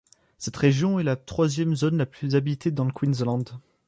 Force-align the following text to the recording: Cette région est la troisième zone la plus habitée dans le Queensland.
Cette 0.39 0.57
région 0.57 0.97
est 0.99 1.03
la 1.03 1.15
troisième 1.15 1.75
zone 1.75 1.95
la 1.97 2.07
plus 2.07 2.33
habitée 2.33 2.71
dans 2.71 2.85
le 2.85 2.91
Queensland. 2.91 3.43